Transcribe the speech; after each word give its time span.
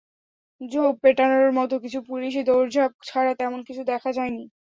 ঝোপ 0.61 0.93
পেটানোর 1.03 1.49
মতো 1.51 1.75
কিছু 1.83 1.99
পুলিশি 2.09 2.41
দৌড়ঝাঁপ 2.43 2.91
ছাড়া 3.03 3.31
তেমন 3.39 3.59
কিছু 3.67 3.81
দেখা 3.91 4.09
যায়নি। 4.17 4.43